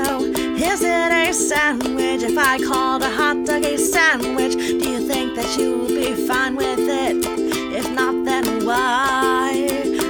[0.00, 0.24] potato?
[0.56, 2.22] Is it a sandwich?
[2.22, 6.26] If I called a hot dog a sandwich, do you think that you would be
[6.26, 7.16] fine with it?
[7.74, 9.68] If not, then why?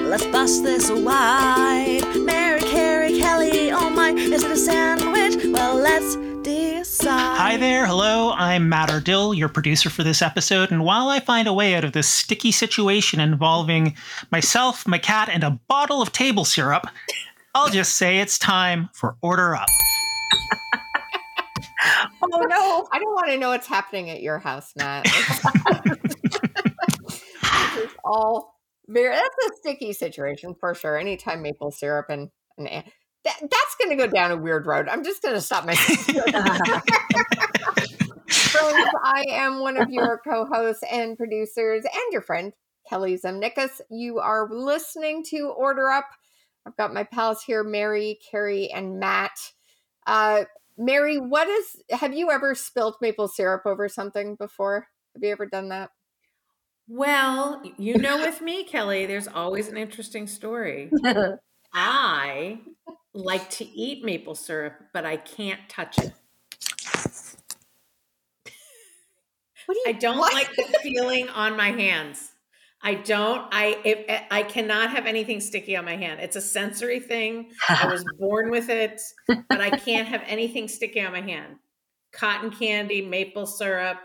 [0.09, 2.03] Let's bust this wide.
[2.17, 5.45] Mary, Carey, Kelly, oh my, is it a sandwich?
[5.53, 7.39] Well, let's decide.
[7.39, 8.33] Hi there, hello.
[8.33, 10.71] I'm Matt Ardill, your producer for this episode.
[10.71, 13.95] And while I find a way out of this sticky situation involving
[14.33, 16.87] myself, my cat, and a bottle of table syrup,
[17.55, 19.69] I'll just say it's time for Order Up.
[22.23, 25.05] Oh no, I don't want to know what's happening at your house, Matt.
[25.85, 27.25] this
[27.79, 30.99] is all very that's a sticky situation for sure.
[30.99, 32.69] Anytime maple syrup and, and
[33.25, 34.89] that, that's going to go down a weird road.
[34.89, 35.99] I'm just going to stop myself.
[38.29, 42.53] Friends, I am one of your co-hosts and producers and your friend,
[42.89, 43.81] Kelly Zemnikas.
[43.91, 46.07] You are listening to Order Up.
[46.67, 49.39] I've got my pals here, Mary, Carey, and Matt.
[50.07, 50.45] Uh,
[50.77, 54.89] Mary, what is have you ever spilled maple syrup over something before?
[55.15, 55.91] Have you ever done that?
[56.89, 60.91] Well, you know, with me, Kelly, there's always an interesting story.
[61.73, 62.61] I
[63.15, 66.13] like to eat maple syrup, but I can't touch it.
[69.67, 70.35] What do you I don't what?
[70.35, 72.33] like the feeling on my hands.
[72.83, 73.47] I don't.
[73.53, 76.21] I if, eh, I cannot have anything sticky on my hand.
[76.21, 77.51] It's a sensory thing.
[77.69, 81.57] I was born with it, but I can't have anything sticky on my hand.
[82.13, 83.99] Cotton candy, maple syrup,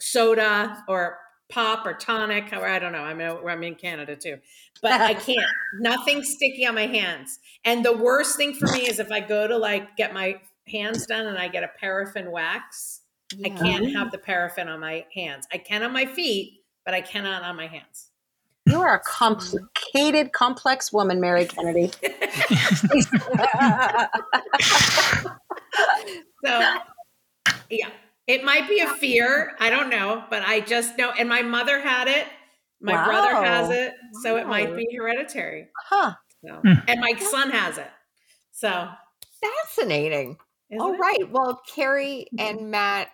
[0.00, 1.18] soda, or
[1.50, 2.52] pop or tonic.
[2.52, 3.02] Or I don't know.
[3.02, 4.38] I'm in, I'm in Canada too,
[4.80, 5.38] but I can't.
[5.78, 7.38] Nothing sticky on my hands.
[7.64, 11.06] And the worst thing for me is if I go to like get my hands
[11.06, 13.02] done and I get a paraffin wax.
[13.44, 15.48] I can't have the paraffin on my hands.
[15.52, 18.05] I can on my feet, but I cannot on my hands.
[18.66, 21.92] You are a complicated, complex woman, Mary Kennedy.
[26.44, 26.60] So,
[27.70, 27.88] yeah,
[28.26, 29.54] it might be a fear.
[29.58, 31.10] I don't know, but I just know.
[31.10, 32.26] And my mother had it.
[32.80, 35.68] My brother has it, so it might be hereditary.
[35.88, 36.12] huh.
[36.46, 36.74] So, Hmm.
[36.86, 37.90] and my son has it.
[38.52, 38.88] So,
[39.40, 40.36] fascinating.
[40.70, 40.98] isn't All it?
[40.98, 41.30] right.
[41.30, 43.08] Well, Carrie and Matt,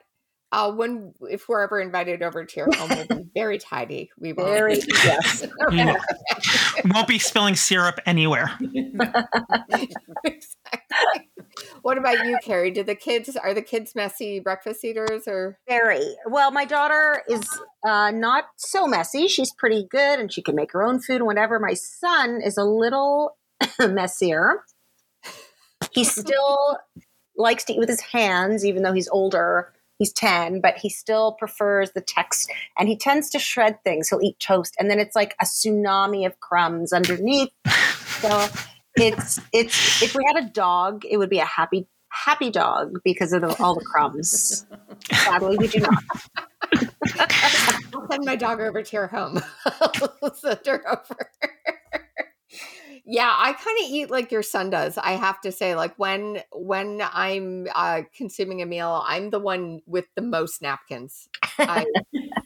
[0.53, 4.11] uh, when if we're ever invited over to your home, we'll be very tidy.
[4.19, 4.45] We will.
[4.45, 5.47] Very, yes.
[5.71, 5.97] You
[6.95, 8.51] won't be spilling syrup anywhere.
[10.25, 11.31] exactly.
[11.81, 12.71] What about you, Carrie?
[12.71, 16.17] Did the kids are the kids messy breakfast eaters or Very.
[16.27, 17.43] Well, my daughter is
[17.87, 19.29] uh, not so messy.
[19.29, 21.59] She's pretty good and she can make her own food and whatever.
[21.59, 23.39] My son is a little
[23.81, 24.65] messier.
[25.93, 26.79] He still
[27.37, 29.73] likes to eat with his hands, even though he's older.
[30.03, 34.09] He's 10, but he still prefers the text and he tends to shred things.
[34.09, 37.53] He'll eat toast and then it's like a tsunami of crumbs underneath.
[38.21, 38.49] So
[38.97, 43.33] it's it's if we had a dog, it would be a happy happy dog because
[43.33, 44.67] of the, all the crumbs.
[45.13, 46.03] Sadly, we do not.
[47.95, 49.41] I'll send my dog over to your home.
[49.65, 51.31] I'll send her over.
[53.05, 54.97] Yeah, I kind of eat like your son does.
[54.99, 59.81] I have to say, like when when I'm uh, consuming a meal, I'm the one
[59.87, 61.29] with the most napkins.
[61.59, 61.85] I,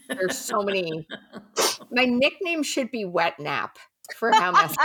[0.09, 1.07] there's so many.
[1.91, 3.79] My nickname should be Wet Nap
[4.15, 4.77] for how messy.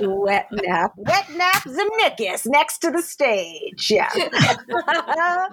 [0.00, 0.92] Wet nap.
[0.96, 3.90] Wet nap Zemnikas next to the stage.
[3.90, 4.10] Yeah.
[4.14, 5.48] I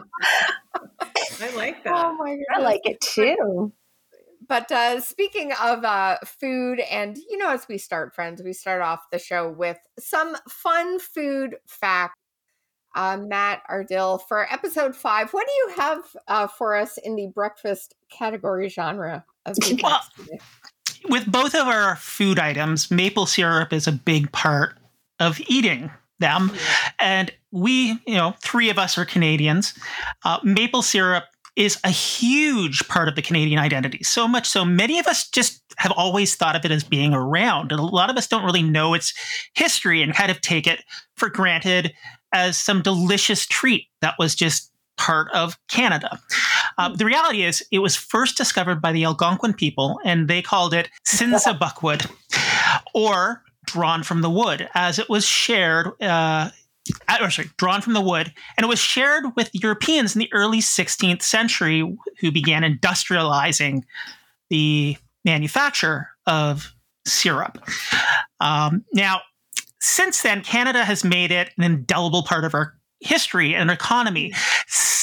[1.56, 1.94] like that.
[1.94, 3.72] oh my god I like it too.
[4.50, 8.82] But uh, speaking of uh, food, and you know, as we start, friends, we start
[8.82, 12.16] off the show with some fun food facts.
[12.96, 17.28] Uh, Matt Ardill, for episode five, what do you have uh, for us in the
[17.28, 19.24] breakfast category genre
[19.84, 20.02] Well.
[21.08, 24.78] With both of our food items, maple syrup is a big part
[25.20, 26.52] of eating them.
[27.00, 29.74] And we, you know, three of us are Canadians.
[30.26, 31.24] Uh, maple syrup
[31.56, 34.04] is a huge part of the Canadian identity.
[34.04, 37.72] So much so, many of us just have always thought of it as being around.
[37.72, 39.14] And a lot of us don't really know its
[39.54, 40.84] history and kind of take it
[41.18, 41.94] for granted
[42.34, 46.20] as some delicious treat that was just part of Canada.
[46.78, 50.74] Uh, the reality is, it was first discovered by the Algonquin people, and they called
[50.74, 52.12] it sinzibuckwud,
[52.94, 55.90] or drawn from the wood, as it was shared.
[56.02, 56.50] Uh,
[57.22, 60.60] or sorry, drawn from the wood, and it was shared with Europeans in the early
[60.60, 63.84] 16th century who began industrializing
[64.50, 66.74] the manufacture of
[67.06, 67.58] syrup.
[68.40, 69.22] Um, now,
[69.82, 74.34] since then, Canada has made it an indelible part of our history and economy.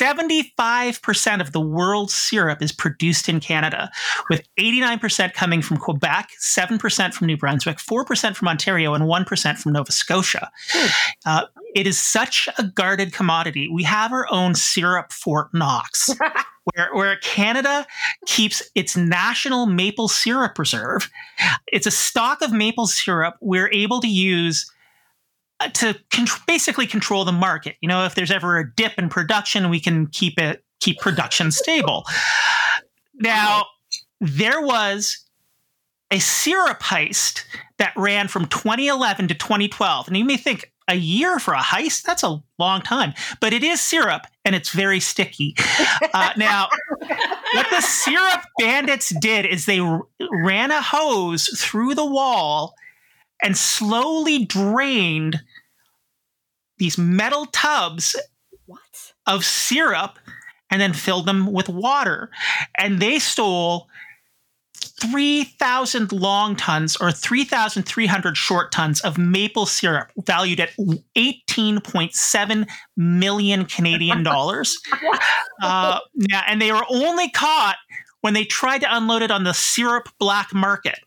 [0.00, 3.90] 75% of the world's syrup is produced in Canada,
[4.30, 9.72] with 89% coming from Quebec, 7% from New Brunswick, 4% from Ontario, and 1% from
[9.72, 10.50] Nova Scotia.
[11.24, 11.42] Uh,
[11.74, 13.68] It is such a guarded commodity.
[13.68, 16.08] We have our own syrup Fort Knox,
[16.64, 17.86] where, where Canada
[18.24, 21.10] keeps its national maple syrup reserve.
[21.66, 24.70] It's a stock of maple syrup we're able to use
[25.74, 27.76] to con- basically control the market.
[27.80, 31.50] You know, if there's ever a dip in production, we can keep it keep production
[31.50, 32.04] stable.
[33.14, 33.66] Now,
[34.20, 35.26] there was
[36.10, 37.44] a syrup heist
[37.78, 40.08] that ran from 2011 to 2012.
[40.08, 43.64] And you may think a year for a heist, that's a long time, but it
[43.64, 45.54] is syrup and it's very sticky.
[46.14, 46.68] Uh, now,
[46.98, 52.74] what the syrup bandits did is they r- ran a hose through the wall
[53.42, 55.40] and slowly drained
[56.78, 58.16] these metal tubs
[58.66, 58.80] What?
[59.26, 60.18] of syrup
[60.70, 62.30] and then filled them with water.
[62.76, 63.88] And they stole
[65.00, 70.70] 3,000 long tons or 3,300 short tons of maple syrup valued at
[71.16, 72.66] 18.7
[72.96, 74.78] million Canadian dollars.
[75.62, 77.76] uh, yeah, and they were only caught
[78.22, 80.98] when they tried to unload it on the syrup black market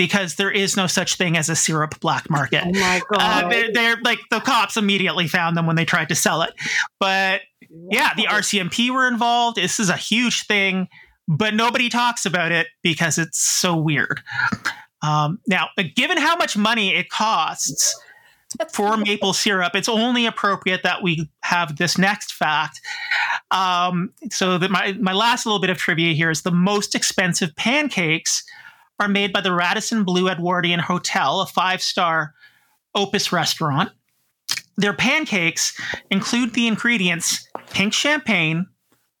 [0.00, 2.64] because there is no such thing as a syrup black market.
[2.66, 3.52] Oh my Uh, god!
[3.52, 6.54] they're, they're like the cops immediately found them when they tried to sell it.
[6.98, 7.42] But
[7.90, 9.58] yeah, the RCMP were involved.
[9.58, 10.88] This is a huge thing,
[11.28, 14.22] but nobody talks about it because it's so weird.
[15.02, 17.94] Um, now, given how much money it costs
[18.72, 22.80] for maple syrup, it's only appropriate that we have this next fact.
[23.50, 27.54] Um, so that my my last little bit of trivia here is the most expensive
[27.56, 28.42] pancakes
[29.00, 32.34] are made by the Radisson Blu Edwardian Hotel, a five star
[32.94, 33.90] Opus restaurant.
[34.76, 35.80] Their pancakes
[36.10, 38.66] include the ingredients pink champagne,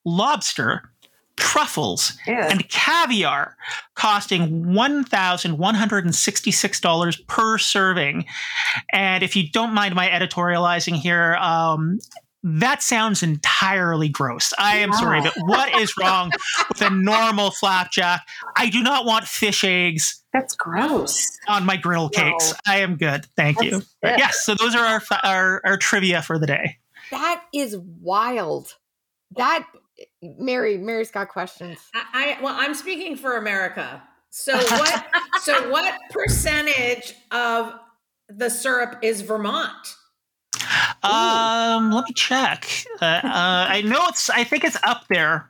[0.04, 0.90] lobster,
[1.36, 2.34] truffles, Ew.
[2.34, 3.56] and caviar,
[3.94, 8.26] costing $1,166 per serving.
[8.92, 12.00] And if you don't mind my editorializing here, um,
[12.42, 14.52] that sounds entirely gross.
[14.58, 16.30] I am sorry, but what is wrong
[16.68, 18.26] with a normal flapjack?
[18.56, 21.38] I do not want fish eggs That's gross.
[21.48, 22.52] on my griddle cakes.
[22.52, 22.72] No.
[22.72, 23.26] I am good.
[23.36, 23.82] Thank you.
[24.02, 26.78] That's- yes, so those are our, our our trivia for the day.
[27.10, 28.74] That is wild.
[29.36, 29.66] That
[30.22, 31.78] Mary, Mary's got questions.
[31.94, 34.02] I, I well, I'm speaking for America.
[34.30, 35.06] So what?
[35.42, 37.74] so what percentage of
[38.28, 39.96] the syrup is Vermont?
[41.02, 42.68] Um, let me check.
[43.00, 44.28] Uh, uh, I know it's.
[44.28, 45.48] I think it's up there.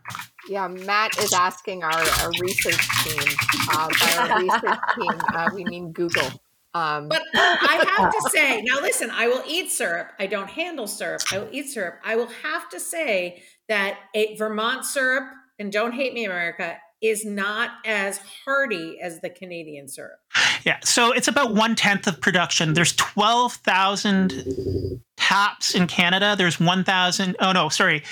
[0.48, 3.34] Yeah, Matt is asking our, our research team.
[3.72, 6.30] Uh, by our research team, uh, we mean Google.
[6.72, 10.12] Um, But I have to say, now listen, I will eat syrup.
[10.18, 11.22] I don't handle syrup.
[11.32, 11.96] I will eat syrup.
[12.04, 15.24] I will have to say that a Vermont syrup,
[15.58, 20.20] and don't hate me, America, is not as hearty as the Canadian syrup.
[20.64, 20.78] Yeah.
[20.84, 22.74] So it's about one tenth of production.
[22.74, 26.34] There's twelve thousand taps in Canada.
[26.36, 27.36] There's one thousand.
[27.40, 28.02] Oh no, sorry.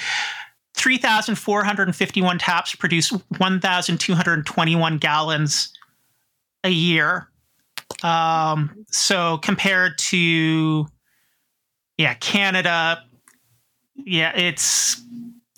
[0.74, 5.72] 3,451 taps produce 1,221 gallons
[6.62, 7.28] a year.
[8.04, 10.86] Um, so compared to,
[11.96, 13.02] yeah, Canada,
[13.96, 15.02] yeah, it's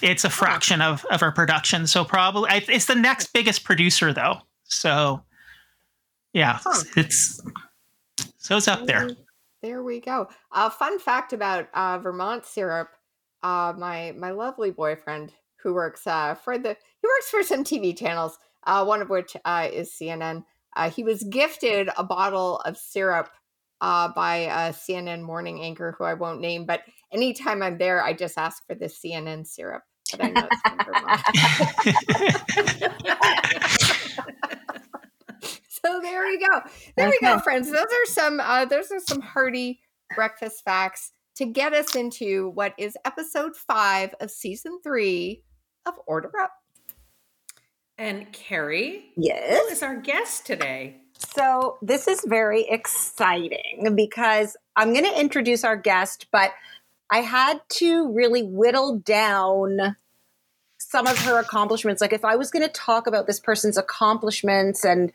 [0.02, 1.87] it's a fraction of, of our production.
[1.87, 4.38] So probably it's the next biggest producer though.
[4.64, 5.23] So
[6.32, 6.82] yeah, Huh.
[6.97, 7.41] it's
[8.38, 9.11] so it's up there.
[9.62, 10.28] There we go.
[10.52, 12.88] A fun fact about uh, Vermont syrup.
[13.42, 17.97] Uh, my my lovely boyfriend who works uh, for the he works for some TV
[17.97, 18.38] channels.
[18.64, 20.45] Uh, one of which uh, is CNN.
[20.76, 23.30] Uh, he was gifted a bottle of syrup
[23.80, 26.64] uh, by a CNN morning anchor who I won't name.
[26.66, 29.83] But anytime I'm there, I just ask for the CNN syrup.
[30.12, 31.21] But I know it's from Vermont.
[35.69, 36.61] so there we go.
[36.97, 37.71] There we go, friends.
[37.71, 39.81] Those are some uh, those are some hearty
[40.14, 45.43] breakfast facts to get us into what is episode five of season three
[45.87, 46.52] of Order Up.
[47.97, 49.71] And Carrie, Yes.
[49.73, 50.97] is our guest today?
[51.35, 56.52] So this is very exciting because I'm going to introduce our guest, but
[57.11, 59.97] I had to really whittle down
[60.90, 62.00] some of her accomplishments.
[62.00, 65.12] Like if I was going to talk about this person's accomplishments and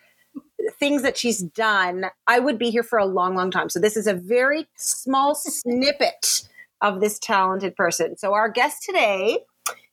[0.80, 3.70] things that she's done, I would be here for a long, long time.
[3.70, 6.48] So this is a very small snippet
[6.82, 8.18] of this talented person.
[8.18, 9.40] So our guest today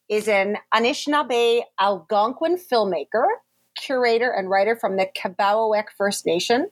[0.09, 3.27] is an Anishinaabe Algonquin filmmaker,
[3.75, 6.69] curator, and writer from the Kebaowek First Nation.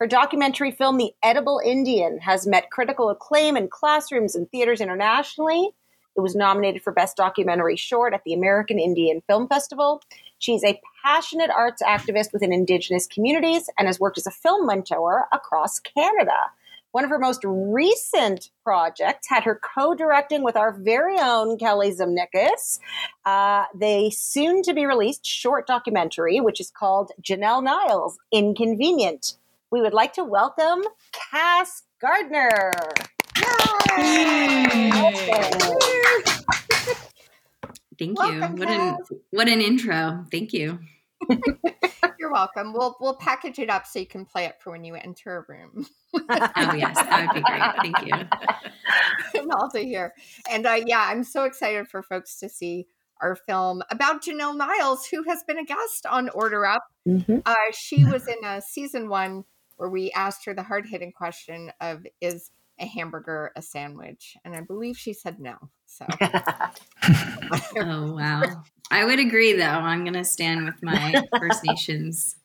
[0.00, 5.70] Her documentary film, The Edible Indian, has met critical acclaim in classrooms and theaters internationally.
[6.16, 10.02] It was nominated for Best Documentary Short at the American Indian Film Festival.
[10.38, 15.26] She's a passionate arts activist within Indigenous communities and has worked as a film mentor
[15.32, 16.50] across Canada.
[16.92, 21.92] One of her most recent projects had her co directing with our very own Kelly
[21.92, 22.80] Zemnikas.
[23.24, 29.36] Uh, the soon to be released short documentary, which is called Janelle Niles Inconvenient.
[29.70, 32.72] We would like to welcome Cass Gardiner.
[38.00, 38.64] Thank Welcome, you.
[38.64, 38.98] What an
[39.30, 40.24] what an intro.
[40.30, 40.78] Thank you.
[42.18, 42.72] You're welcome.
[42.72, 45.44] We'll we'll package it up so you can play it for when you enter a
[45.46, 45.86] room.
[46.14, 47.62] Oh yes, that would be great.
[47.82, 48.14] Thank you.
[49.40, 50.14] and all to hear.
[50.50, 52.86] And uh, yeah, I'm so excited for folks to see
[53.20, 56.82] our film about Janelle Niles, who has been a guest on Order Up.
[57.06, 57.42] Mhm.
[57.44, 59.44] Uh, she was in a season one
[59.76, 62.50] where we asked her the hard hitting question of is
[62.80, 64.36] a hamburger a sandwich?
[64.44, 65.56] And I believe she said no.
[65.86, 66.06] So
[67.76, 68.62] Oh wow.
[68.90, 69.64] I would agree though.
[69.64, 72.36] I'm gonna stand with my First Nations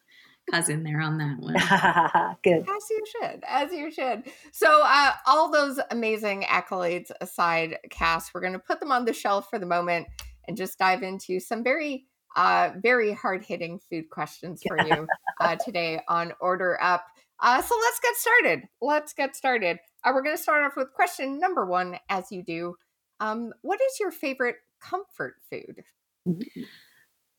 [0.52, 1.56] cousin there on that one.
[2.44, 2.62] Good.
[2.62, 4.24] As you should, as you should.
[4.52, 9.14] So, uh, all those amazing accolades aside, Cass, we're going to put them on the
[9.14, 10.08] shelf for the moment
[10.48, 15.08] and just dive into some very, uh, very hard hitting food questions for you
[15.40, 17.06] uh, today on Order Up.
[17.40, 18.68] Uh, so, let's get started.
[18.82, 19.80] Let's get started.
[20.06, 22.76] Uh, we're going to start off with question number one, as you do.
[23.20, 25.84] Um, what is your favorite comfort food?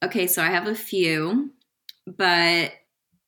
[0.05, 1.53] Okay, so I have a few,
[2.07, 2.73] but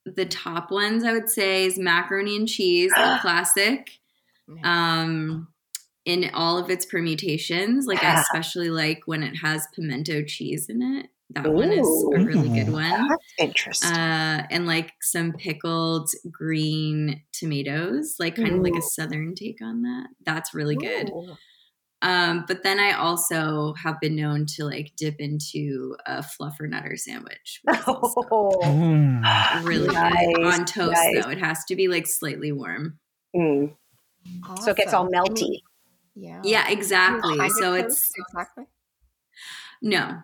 [0.04, 3.90] the top ones I would say is macaroni and cheese, a classic.
[4.64, 5.48] um
[6.06, 10.80] in all of its permutations like i especially like when it has pimento cheese in
[10.80, 13.90] it that one is a really good one That's interesting.
[13.92, 19.82] uh and like some pickled green tomatoes like kind of like a southern take on
[19.82, 21.36] that that's really good Ooh.
[22.02, 27.60] um but then i also have been known to like dip into a fluffernutter sandwich
[27.64, 29.60] which is also Oh.
[29.64, 31.24] really Nice, good on toast nice.
[31.24, 32.98] though it has to be like slightly warm
[33.36, 33.74] Mm.
[34.62, 35.60] So it gets all melty.
[36.14, 36.40] Yeah.
[36.42, 38.64] yeah exactly so it's exactly.
[39.82, 40.18] No.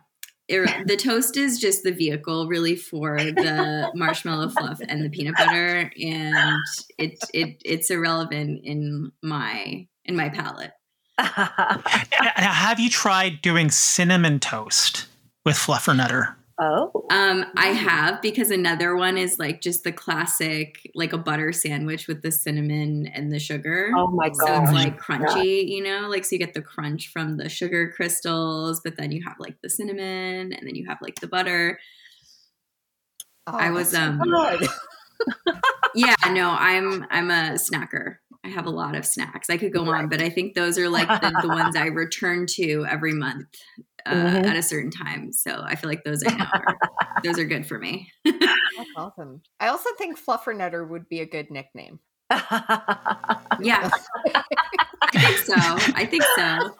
[0.48, 5.34] It- the toast is just the vehicle really for the marshmallow fluff and the peanut
[5.36, 6.58] butter and
[6.98, 10.72] it it it's irrelevant in my in my palate.
[11.18, 15.06] Now, have you tried doing cinnamon toast
[15.46, 16.34] with fluffernutter?
[16.58, 17.06] Oh.
[17.10, 22.06] Um I have because another one is like just the classic like a butter sandwich
[22.08, 23.90] with the cinnamon and the sugar.
[23.96, 24.46] Oh my god!
[24.46, 27.92] So it's like crunchy, you know, like so you get the crunch from the sugar
[27.94, 31.78] crystals, but then you have like the cinnamon and then you have like the butter.
[33.46, 34.68] Oh, I was, um, good.
[35.94, 39.84] yeah no i'm i'm a snacker i have a lot of snacks i could go
[39.92, 43.46] on but i think those are like the, the ones i return to every month
[44.06, 44.46] uh, Mhm.
[44.46, 46.78] at a certain time so i feel like those I know are,
[47.24, 49.40] those are good for me That's awesome.
[49.60, 52.00] I also think Fluffernutter would be a good nickname.
[52.30, 53.88] yeah
[55.14, 55.54] i think so
[55.94, 56.74] i think so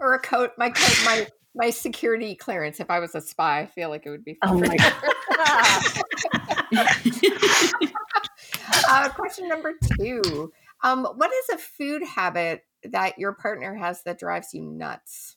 [0.00, 2.80] or a coat, my coat, my my security clearance.
[2.80, 4.38] If I was a spy, I feel like it would be.
[4.42, 4.76] Oh my
[6.72, 7.02] Fluffernutter.
[8.90, 14.18] uh, question number two: um, What is a food habit that your partner has that
[14.18, 15.35] drives you nuts?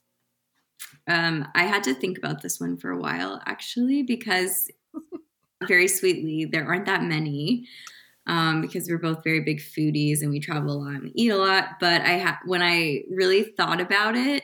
[1.07, 4.69] Um i had to think about this one for a while actually because
[5.67, 7.67] very sweetly there aren't that many
[8.29, 11.35] um, because we're both very big foodies and we travel a lot and eat a
[11.35, 11.79] lot.
[11.79, 14.43] But I ha- when I really thought about it,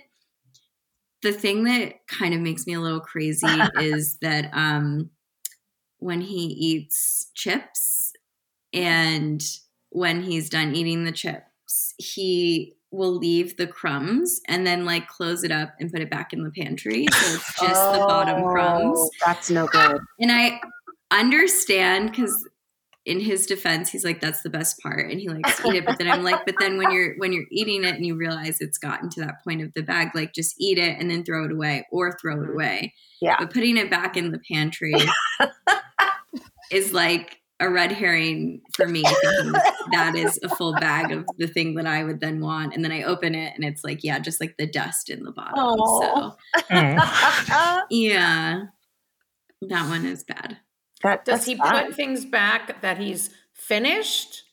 [1.21, 3.47] the thing that kind of makes me a little crazy
[3.79, 5.11] is that um,
[5.99, 8.13] when he eats chips
[8.73, 9.41] and
[9.89, 15.43] when he's done eating the chips, he will leave the crumbs and then like close
[15.43, 17.05] it up and put it back in the pantry.
[17.11, 18.97] So it's just the bottom oh, crumbs.
[18.97, 19.99] Oh, That's no good.
[20.19, 20.59] And I
[21.11, 22.47] understand because
[23.05, 25.11] in his defense, he's like, that's the best part.
[25.11, 25.85] And he likes to eat it.
[25.85, 28.59] But then I'm like, but then when you're when you're eating it and you realize
[28.59, 31.45] it's gotten to that point of the bag, like just eat it and then throw
[31.45, 32.53] it away or throw it mm-hmm.
[32.53, 32.93] away.
[33.21, 33.35] Yeah.
[33.37, 34.95] But putting it back in the pantry
[36.71, 39.01] is like a red herring for me,
[39.91, 42.73] that is a full bag of the thing that I would then want.
[42.75, 45.31] And then I open it and it's like, yeah, just like the dust in the
[45.31, 45.53] bottom.
[45.57, 46.35] Aw.
[46.55, 46.99] Hmm.
[46.99, 47.05] So
[47.55, 47.81] Oh.
[47.89, 48.63] yeah.
[49.61, 50.57] That one is bad.
[51.03, 51.85] that, Does he fine.
[51.87, 54.43] put things back that he's finished?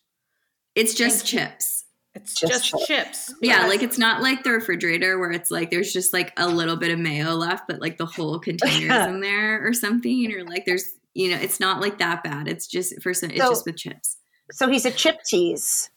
[0.74, 1.84] It's just Thank chips.
[2.14, 2.86] It's Just just, chips.
[2.86, 3.34] chips.
[3.40, 3.68] Yeah, Yes.
[3.68, 6.90] like it's not like the refrigerator where it's like there's just like a little bit
[6.90, 10.64] of mayo left, but like the whole container is in there or something, or like
[10.66, 12.48] there's you know, it's not like that bad.
[12.48, 14.16] It's just for some, it's So- just with chips.
[14.50, 15.88] So he's a chip tease.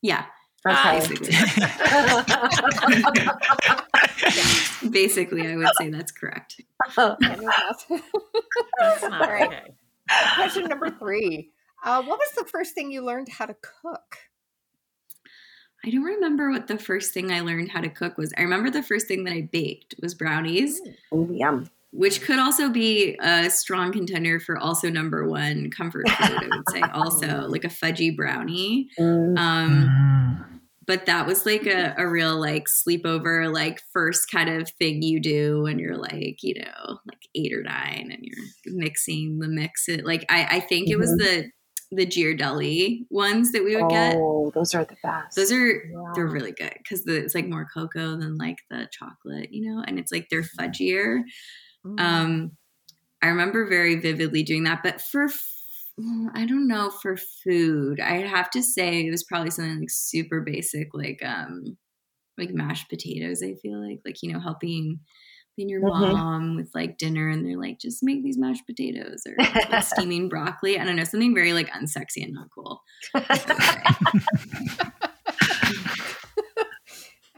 [0.00, 0.24] Yeah,
[0.66, 0.98] Okay.
[0.98, 1.34] basically.
[4.90, 6.60] basically, I would say that's correct.
[6.96, 7.88] That's
[9.02, 9.46] not All right.
[9.48, 9.74] okay.
[10.36, 11.50] Question number three:
[11.84, 14.16] uh, What was the first thing you learned how to cook?
[15.84, 18.32] I don't remember what the first thing I learned how to cook was.
[18.38, 20.80] I remember the first thing that I baked was brownies,
[21.14, 21.68] Ooh, yum.
[21.92, 26.50] Which could also be a strong contender for also number one comfort food.
[26.52, 28.88] I would say also like a fudgy brownie.
[28.98, 29.38] Mm.
[29.38, 30.60] Um, Mm.
[30.86, 35.20] but that was like a, a real like sleepover like first kind of thing you
[35.20, 39.88] do when you're like you know like eight or nine and you're mixing the mix
[39.88, 41.50] it like i, I think it was the
[41.94, 45.36] the Ghirardelli ones that we would get Oh, those are the best.
[45.36, 46.12] those are Yeah.
[46.14, 49.98] they're really good because it's like more cocoa than like the chocolate you know and
[49.98, 51.20] it's like they're fudgier
[51.86, 52.00] Mm.
[52.00, 52.52] um
[53.22, 55.28] i remember very vividly doing that but for
[56.34, 60.40] i don't know for food i'd have to say it was probably something like super
[60.40, 61.76] basic like um
[62.38, 65.00] like mashed potatoes i feel like like you know helping
[65.56, 66.12] helping your Mhm.
[66.12, 69.34] mom with like dinner and they're like just make these mashed potatoes or
[69.70, 72.82] like, steaming broccoli i don't know something very like unsexy and not cool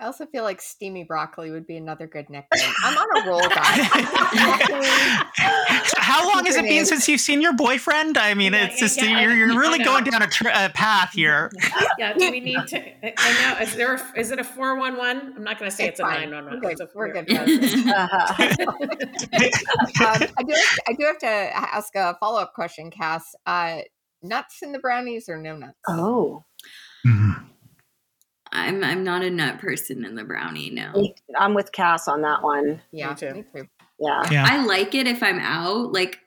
[0.05, 2.71] I also feel like steamy broccoli would be another good nickname.
[2.85, 5.25] I'm on a roll, guys.
[5.87, 8.17] So how long has it been since you've seen your boyfriend?
[8.19, 10.69] I mean, Yeah, it's yeah, just yeah, you're, you're really going down a, tr- a
[10.71, 11.51] path here.
[11.99, 12.79] Yeah, do we need to?
[13.07, 13.61] I I know.
[13.63, 13.95] Is there?
[13.95, 15.33] A, is it a four one one?
[15.37, 16.31] I'm not going to say it's, a fine.
[16.31, 17.27] nine one We're It's a We're good.
[17.27, 17.49] guys.
[17.49, 18.45] Uh-huh.
[20.05, 20.53] um, I do.
[20.55, 23.35] Have, I do have to ask a follow up question, Cass.
[23.47, 23.79] Uh,
[24.23, 25.79] nuts in the brownies or no nuts?
[25.89, 26.45] oh,
[27.07, 27.45] Mm.
[28.55, 32.43] I'm i'm not a nut person in the brownie no I'm with Cass on that
[32.43, 32.81] one.
[32.93, 33.35] yeah, Me too.
[33.35, 33.69] Me too.
[33.99, 34.23] Yeah.
[34.31, 34.47] Yeah.
[34.49, 35.93] I like it if I'm out.
[35.93, 36.21] Like,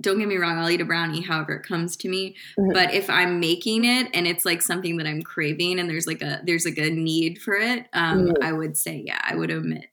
[0.00, 2.36] don't get me wrong, I'll eat a brownie however it comes to me.
[2.58, 2.72] Mhm.
[2.72, 6.22] But if I'm making it and it's like something that I'm craving and there's like
[6.22, 8.42] a there's like a need for it, um, Mm.
[8.42, 9.86] I would say yeah, I would omit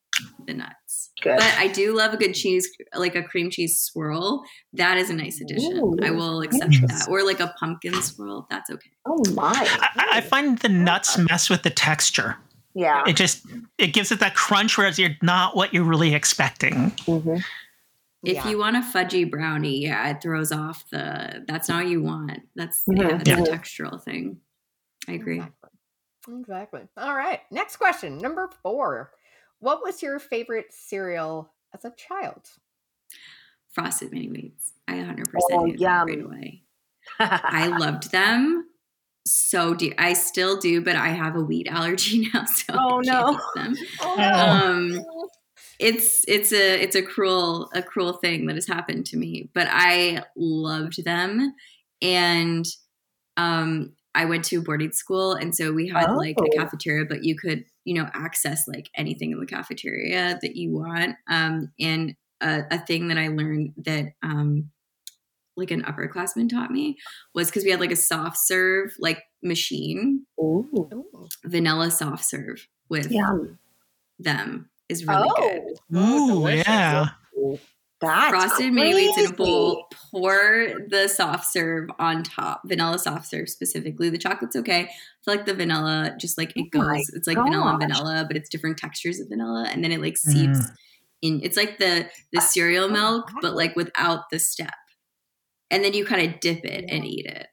[0.49, 1.11] the nuts.
[1.21, 1.37] Good.
[1.37, 4.43] But I do love a good cheese, like a cream cheese swirl.
[4.73, 5.77] That is a nice addition.
[5.77, 7.07] Ooh, I will accept that.
[7.09, 8.47] Or like a pumpkin swirl.
[8.49, 8.89] That's okay.
[9.05, 9.51] oh my.
[9.53, 12.37] I, I find the nuts mess with the texture.
[12.75, 13.03] Yeah.
[13.07, 13.45] It just
[13.77, 16.91] it gives it that crunch, whereas you're not what you're really expecting.
[16.91, 17.43] Mhm.
[18.23, 18.49] If Yeah.
[18.49, 21.43] you want a fudgy brownie, yeah, it throws off the.
[21.47, 22.39] That's not what you want.
[22.55, 23.23] That's yeah, Mhm.
[23.23, 23.39] that's Yeah.
[23.39, 24.37] a textural thing.
[25.07, 25.37] I agree.
[25.37, 25.69] Exactly.
[26.39, 26.81] Exactly.
[26.97, 27.39] All right.
[27.49, 28.17] Next question.
[28.17, 29.11] Number four.
[29.59, 32.49] What was your favorite cereal as a child?
[33.71, 34.73] Frosted mini wheats.
[34.87, 36.07] I 100% Oh, knew yum.
[36.07, 36.63] right away.
[37.49, 38.65] I loved them
[39.27, 43.05] so do I still do, but I have a wheat allergy now, so Oh, I
[43.05, 43.31] can't no.
[43.31, 43.77] eat them.
[44.01, 44.61] Oh,
[44.93, 45.07] Um,
[45.79, 49.67] it's it's a it's a cruel a cruel thing that has happened to me, but
[49.69, 51.53] I loved them,
[52.01, 52.65] and
[53.37, 56.49] um, I went to boarding school, and so we had like a Oh.
[56.57, 61.15] cafeteria, but you could you know access like anything in the cafeteria that you want.
[61.29, 64.71] Um, and a, a thing that I learned that um,
[65.57, 66.97] like an upperclassman taught me
[67.35, 70.67] was because we had like a soft serve like machine, Ooh.
[70.93, 71.27] Ooh.
[71.45, 73.59] vanilla soft serve with Yum.
[74.19, 75.35] them is really Oh,
[75.89, 75.97] good.
[75.99, 76.67] Ooh, delicious.
[76.67, 77.07] yeah.
[78.01, 79.87] That's Frosted mini wheats in a bowl.
[80.11, 84.09] Pour the soft serve on top, vanilla soft serve specifically.
[84.09, 84.81] The chocolate's okay.
[84.81, 84.85] I
[85.25, 87.09] feel like the vanilla just like it Oh goes.
[87.09, 90.17] It's like vanilla and vanilla, but it's different textures of vanilla, and then it like
[90.17, 90.71] seeps Mm.
[91.21, 91.39] in.
[91.43, 94.73] It's like the the cereal milk, but like without the step.
[95.71, 97.47] And then you kind of dip it and eat it.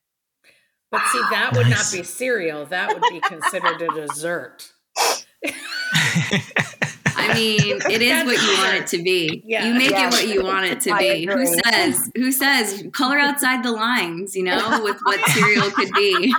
[0.92, 1.92] But see, that would Nice.
[1.92, 2.64] not be cereal.
[2.66, 4.72] That would be considered a dessert.
[7.30, 9.42] I mean, it is what you want it to be.
[9.46, 9.66] Yeah.
[9.66, 10.08] You make Yeah.
[10.08, 11.26] it what you want it to I be.
[11.26, 12.10] Who says?
[12.16, 12.84] Who says?
[12.92, 14.34] Color outside the lines.
[14.36, 16.34] You know, with what cereal could be.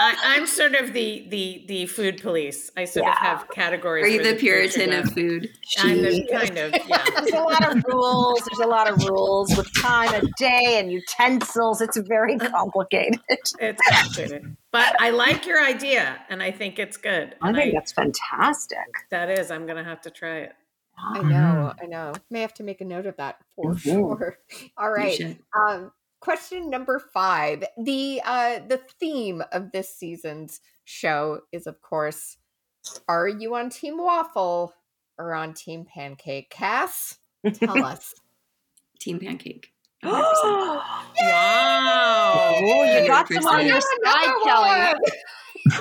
[0.00, 2.70] I, I'm sort of the the the food police.
[2.76, 4.04] I sort of have categories.
[4.04, 5.48] Are you where the Puritan of food?
[5.78, 7.04] I'm the kind of yeah.
[7.16, 8.40] There's a lot of rules.
[8.46, 11.80] There's a lot of rules with time of day and utensils.
[11.80, 13.20] It's very complicated.
[13.28, 17.34] It's complicated, but I like your idea, and I think it's good.
[17.42, 18.78] I And think that's fantastic.
[19.10, 19.50] that is.
[19.50, 20.52] I'm gonna have to try it.
[21.00, 21.72] I know.
[21.80, 22.12] I know.
[22.28, 24.38] May have to make a note of that for sure.
[24.76, 25.14] All You right.
[25.14, 25.38] should.
[25.56, 27.64] Um, question number five.
[27.82, 32.36] The uh, the theme of this season's show is, of course,
[33.08, 34.74] are you on Team Waffle
[35.18, 36.50] or on Team Pancake?
[36.50, 37.18] Cass,
[37.54, 38.14] tell us.
[39.00, 39.72] Team pancake.
[40.04, 40.22] 100%.
[41.22, 43.80] oh, you got some on your 100%.
[44.04, 44.94] side, Kelly.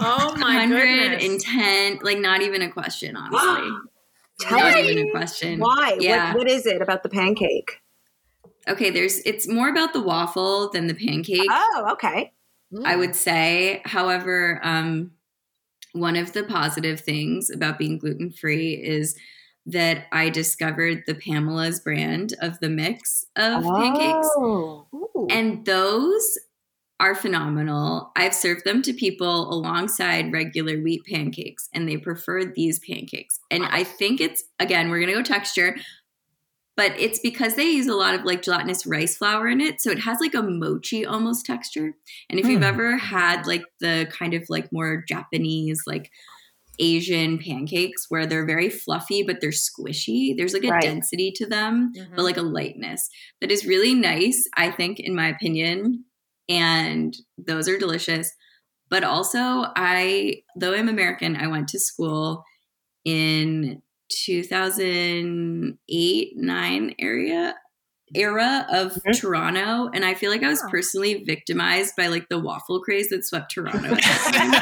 [0.02, 1.24] Oh my goodness!
[1.24, 3.70] 110, like not even a question, honestly.
[4.42, 5.60] Tell not me even a question.
[5.60, 5.98] why.
[6.00, 6.30] Yeah.
[6.30, 7.80] What, what is it about the pancake?
[8.68, 11.48] Okay, there's it's more about the waffle than the pancake.
[11.50, 12.34] Oh, okay.
[12.86, 13.00] I Mm.
[13.00, 13.82] would say.
[13.86, 15.12] However, um,
[15.94, 19.16] one of the positive things about being gluten free is
[19.66, 24.28] that I discovered the Pamela's brand of the mix of pancakes.
[24.38, 24.88] Oh.
[24.94, 25.28] Ooh.
[25.30, 26.38] And those
[27.00, 28.12] are phenomenal.
[28.16, 33.40] I've served them to people alongside regular wheat pancakes, and they preferred these pancakes.
[33.52, 35.78] And I think it's, again, we're going to go texture,
[36.78, 39.82] but it's because they use a lot of like gelatinous rice flour in it.
[39.82, 41.94] So it has like a mochi almost texture.
[42.30, 42.64] And if you've Hmm.
[42.64, 46.12] ever had like the kind of like more Japanese, like
[46.80, 50.82] Asian pancakes where they're very fluffy, but they're squishy, there's like a Right.
[50.82, 52.16] density to them Mhm.
[52.16, 53.10] but like a lightness
[53.42, 56.06] that is really nice, I think, in my opinion.
[56.50, 58.32] And those are delicious.
[58.90, 62.44] But also, I, though I'm American, I went to school
[63.06, 67.56] in 2008 9 area
[68.16, 69.20] era of Mhm.
[69.20, 73.26] Toronto and I feel like I was personally victimized by like the waffle craze that
[73.26, 74.54] swept Toronto at that time.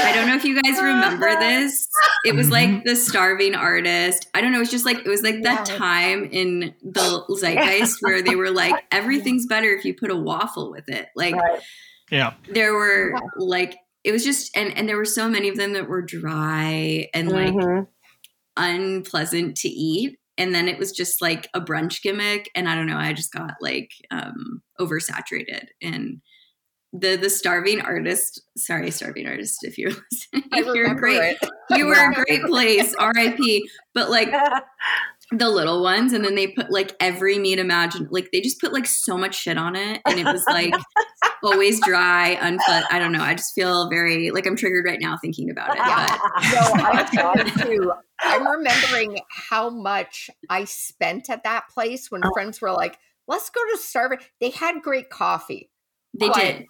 [0.00, 1.88] I don't know if you guys remember this.
[2.24, 4.28] It was like the starving artist.
[4.34, 4.60] I don't know.
[4.60, 5.76] It's just like it was like that Yeah.
[5.76, 10.70] time in the zeitgeist where they were like, everything's better if you put a waffle
[10.70, 11.08] with it.
[11.14, 11.60] Like Right.
[12.10, 12.32] Yeah.
[12.50, 13.76] there were like
[14.08, 17.28] it was just and and there were so many of them that were dry and
[17.30, 17.86] like Mhm.
[18.56, 20.18] unpleasant to eat.
[20.38, 22.48] And then it was just like a brunch gimmick.
[22.54, 26.22] And I don't know, I just got like um oversaturated and
[26.94, 31.50] the the starving artist sorry starving artist if you're listening I you're remember great it.
[31.76, 33.38] you were a great place rip
[33.92, 34.30] but like
[35.32, 38.72] the little ones and then they put like every meat imagine like they just put
[38.72, 40.72] like so much shit on it and it was like
[41.44, 45.18] always dry unpleasant i don't know i just feel very like i'm triggered right now
[45.20, 46.18] thinking about it but
[47.14, 47.92] No, I'm too.
[48.20, 52.30] I'm remembering how much I spent at that place when Oh.
[52.32, 54.22] friends were like, let's go to Starbucks.
[54.40, 55.70] They had great coffee,
[56.18, 56.66] they But- did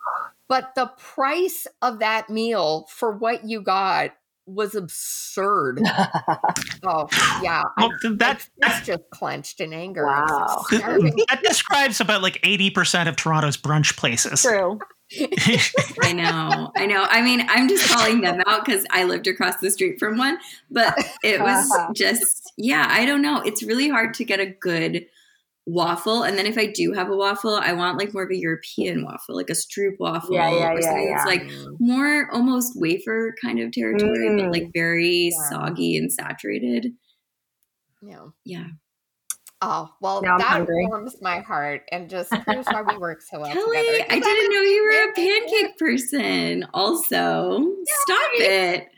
[0.49, 4.13] but the price of that meal for what you got
[4.49, 5.81] was absurd.
[6.85, 7.09] Oh,
[7.43, 7.65] yeah.
[7.77, 10.07] Well, I, that that's just clenched in anger.
[10.07, 10.65] Wow.
[10.71, 14.43] That describes about like 80% of Toronto's brunch places.
[14.43, 14.79] True.
[16.03, 17.05] I know, I know.
[17.09, 20.39] I mean, I'm just calling them out because I lived across the street from one,
[20.71, 23.41] but it was just, yeah, I don't know.
[23.41, 25.07] It's really hard to get a good
[25.69, 26.23] waffle.
[26.23, 29.05] And then if I do have a waffle, I want like more of a European
[29.05, 31.15] waffle, like a stroopwafel Yeah, yeah, or yeah, something yeah.
[31.17, 31.43] that's like
[31.79, 34.39] more almost wafer kind of territory, Mm.
[34.39, 35.49] but like very Yeah.
[35.51, 36.93] soggy and saturated.
[38.01, 38.29] Yeah.
[38.45, 38.67] Yeah.
[39.61, 43.53] Oh, well, Now that warms my heart and just proves why we work so well
[43.53, 44.05] Kelly, together.
[44.09, 47.67] I didn't know you were a pancake person also.
[47.85, 48.89] Stop it.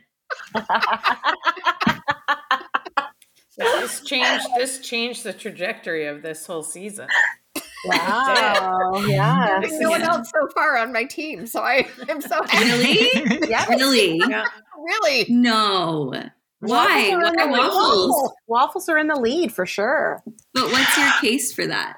[3.61, 4.47] This changed.
[4.57, 7.07] This changed the trajectory of this whole season.
[7.87, 9.03] wow.
[9.07, 9.59] Yeah.
[9.61, 12.65] There's no one else so far on my team, so I, I'm so happy.
[12.67, 13.49] Really?
[13.49, 13.69] Yes.
[13.69, 14.21] Really?
[14.29, 14.45] Yeah.
[14.79, 15.27] Really?
[15.31, 16.13] No.
[16.61, 17.11] Why?
[17.17, 18.23] Waffles are in Why the waffles?
[18.23, 18.31] lead.
[18.49, 20.23] Waffles are in the lead for sure.
[20.55, 21.97] But what's your case for that?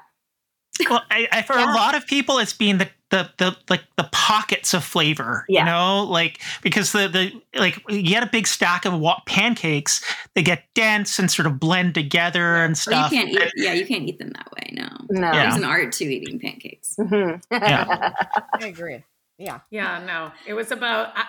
[0.89, 1.71] well, I, I, for Yeah.
[1.71, 5.59] a lot of people, it's been the, the, the, like the pockets of flavor, Yeah.
[5.61, 10.03] you know, like, because the, the, like you get a big stack of wa- pancakes,
[10.33, 13.11] they get dense and sort of blend together and Or you stuff.
[13.11, 13.51] can't eat.
[13.55, 14.71] Yeah, you can't eat them that way.
[14.73, 14.87] No.
[15.11, 15.31] No.
[15.31, 15.43] Yeah.
[15.43, 16.95] There's an art to eating pancakes.
[16.99, 17.43] Mhm.
[17.51, 18.13] Yeah.
[18.59, 19.03] I agree.
[19.37, 19.59] Yeah.
[19.69, 20.31] Yeah, no.
[20.47, 21.23] It was about uh,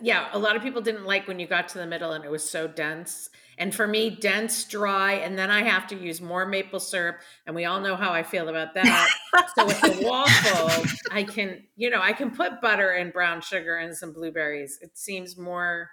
[0.00, 2.30] yeah, a lot of people didn't like when you got to the middle and it
[2.30, 3.30] was so dense.
[3.62, 7.54] And for me, dense, dry, and then I have to use more maple syrup, and
[7.54, 9.08] we all know how I feel about that.
[9.54, 13.76] so with the waffle, I can, you know, I can put butter and brown sugar
[13.76, 14.80] and some blueberries.
[14.82, 15.90] It seems more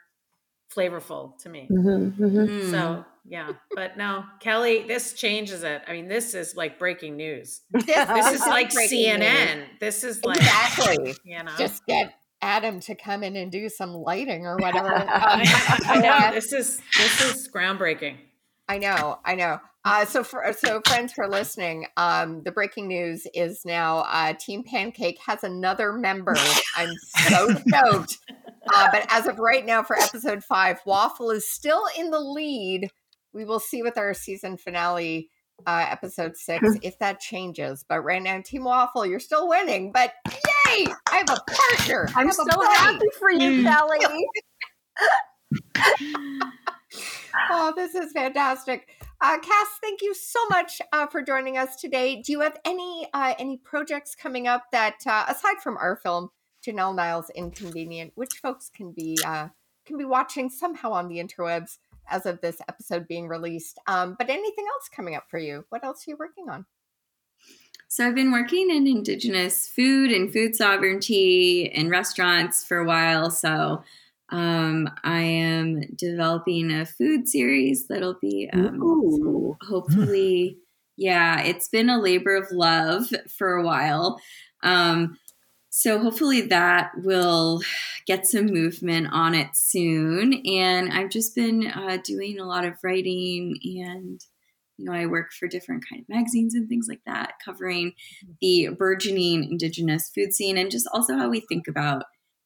[0.76, 1.68] flavorful to me.
[1.72, 2.50] Mhm, mhm.
[2.50, 2.72] Mm.
[2.72, 5.84] So yeah, but no, Kelly, this changes it.
[5.88, 7.62] I mean, this is like breaking news.
[7.70, 9.30] This, This is like breaking news.
[9.30, 9.66] CNN.
[9.80, 11.14] This is like Exactly.
[11.24, 11.52] you know.
[11.56, 14.96] Just get Adam to come in and do some lighting or whatever.
[14.96, 18.18] Um, I, I know uh, this is this is groundbreaking.
[18.68, 19.60] I know, I know.
[19.86, 24.64] Uh, so, for so friends for listening, um, the breaking news is now uh, Team
[24.64, 26.36] Pancake has another member.
[26.76, 26.94] I'm
[27.28, 28.18] so stoked.
[28.72, 32.92] Uh, but as of right now, for episode five, Waffle is still in the lead.
[33.34, 35.30] We will see with our season finale,
[35.66, 37.86] uh, episode six, if that changes.
[37.88, 39.92] But right now, Team Waffle, you're still winning.
[39.94, 40.14] But
[40.78, 40.86] yay!
[41.12, 42.10] I have a partner.
[42.16, 42.68] I I'm so a buddy.
[42.78, 43.64] happy for you, Mm.
[43.64, 44.28] Kelly.
[47.52, 48.90] Oh, this is fantastic.
[49.22, 52.22] Uh, Cass, thank you so much uh, for joining us today.
[52.22, 56.30] Do you have any uh, any projects coming up that, uh, aside from our film,
[56.66, 59.48] Janelle Niles Inconvenient, which folks can be uh,
[59.86, 61.78] can be watching somehow on the interwebs
[62.10, 63.80] as of this episode being released?
[63.88, 65.66] Um, but anything else coming up for you?
[65.70, 66.66] What else are you working on?
[67.90, 73.32] So I've been working in Indigenous food and food sovereignty in restaurants for a while.
[73.32, 73.84] So
[74.30, 78.88] um, I am developing a food series that'll be um,
[79.64, 80.60] hopefully
[80.98, 84.22] Yeah, it's been a labor of love for a while.
[84.64, 85.20] Um,
[85.70, 87.62] so hopefully that will
[88.08, 90.34] get some movement on it soon.
[90.48, 94.24] And I've just been uh, doing a lot of writing and
[94.80, 97.94] you know, I work for different kind of magazines and things like that, covering
[98.40, 102.04] the burgeoning indigenous food scene and just also how we think about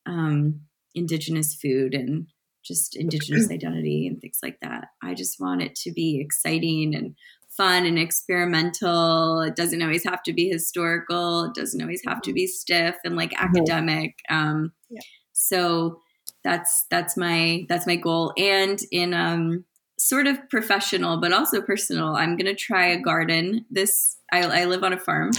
[0.07, 0.61] um,
[0.95, 2.27] indigenous food and
[2.63, 4.87] just indigenous identity and things like that.
[5.03, 7.15] I just want it to be exciting and
[7.55, 9.41] fun and experimental.
[9.41, 11.45] It doesn't always have to be historical.
[11.45, 14.15] It doesn't always have to be stiff and like academic.
[14.27, 15.01] Um, Yeah.
[15.33, 15.99] So
[16.43, 18.33] that's that's my that's my goal.
[18.37, 19.65] And in um,
[19.99, 23.65] sort of professional but also personal, I'm gonna try a garden.
[23.69, 25.31] This I, I live on a farm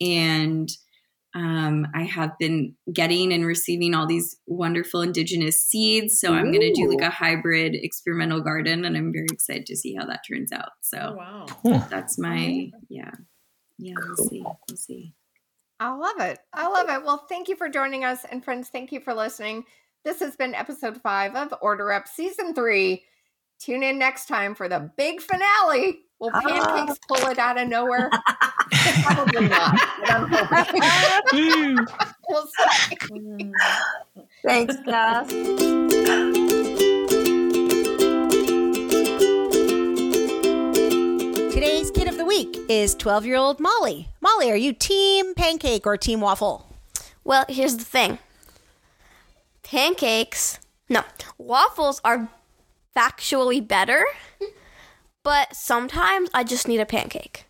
[0.00, 0.70] and
[1.36, 6.18] um, I have been getting and receiving all these wonderful indigenous seeds.
[6.18, 9.76] So I'm going to do like a hybrid experimental garden, and I'm very excited to
[9.76, 10.70] see how that turns out.
[10.70, 11.46] Oh, So wow.
[11.62, 11.84] Cool.
[11.90, 13.10] that's my yeah,
[13.76, 13.94] yeah.
[13.98, 14.40] We'll see.
[14.42, 15.12] We'll see.
[15.78, 16.38] I love it.
[16.54, 17.04] I love it.
[17.04, 18.24] Well, thank you for joining us.
[18.24, 19.64] And friends, thank you for listening.
[20.06, 23.04] This has been episode five of Order Up Season Three.
[23.58, 26.00] Tune in next time for the big finale.
[26.18, 26.40] Will ah.
[26.40, 28.10] pancakes pull it out of nowhere?
[29.02, 29.78] Probably not.
[30.04, 31.78] I'm hoping.
[32.28, 33.52] We'll see.
[34.44, 35.28] Thanks, Cass.
[41.52, 44.08] Today's kid of the week is 12 year old Molly.
[44.20, 46.66] Molly, are you team pancake or team waffle?
[47.22, 48.18] Well, here's the thing
[49.62, 51.04] pancakes, no,
[51.38, 52.28] waffles are
[52.96, 54.04] factually better,
[55.22, 57.44] but sometimes I just need a pancake.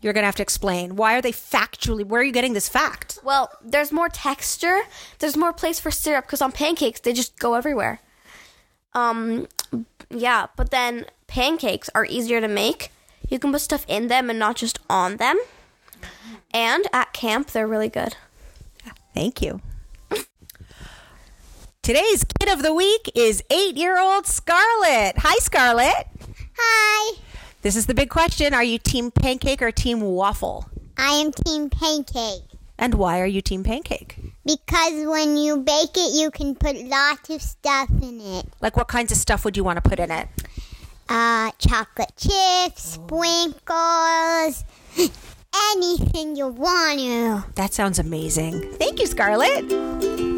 [0.00, 0.96] You're going to have to explain.
[0.96, 2.04] Why are they factually?
[2.04, 3.18] Where are you getting this fact?
[3.24, 4.82] Well, there's more texture,
[5.18, 8.00] there's more place for syrup because on pancakes they just go everywhere.
[8.92, 9.48] Um,
[10.10, 12.92] yeah, but then pancakes are easier to make.
[13.30, 15.40] You can put stuff in them and not just on them.
[16.52, 18.16] And at camp, they're really good.
[19.14, 19.60] Thank you.
[21.84, 25.18] Today's kid of the week is eight year old Scarlett.
[25.18, 26.08] Hi, Scarlett.
[26.56, 27.18] Hi,
[27.60, 30.66] This is the big question Are you team pancake or team waffle?
[30.96, 32.40] I am Team Pancake.
[32.78, 34.16] And why are you team pancake?
[34.46, 38.46] Because when you bake it, you can put lots of stuff in it.
[38.62, 40.28] Like, what kinds of stuff would you want to put in it?
[41.06, 44.64] Uh, chocolate chips, sprinkles,
[45.72, 47.44] anything you want to.
[47.56, 48.72] That sounds amazing.
[48.78, 50.33] Thank you, Scarlett.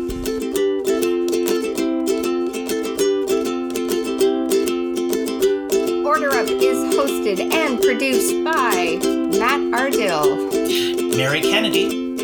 [6.06, 8.96] Order Up is hosted and produced by
[9.36, 12.14] Matt Ardill, Mary Kennedy,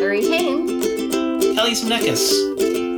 [0.00, 0.80] Larry Hayne,
[1.54, 2.32] Kelly Zemnikas.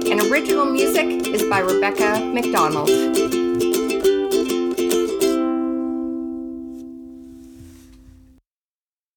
[0.09, 3.38] and original music is by Rebecca McDonald.